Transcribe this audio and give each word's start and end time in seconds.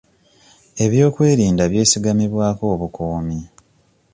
Eby'okwerinda 0.83 1.63
byesigamibwako 1.71 2.63
obukuumi. 2.73 3.39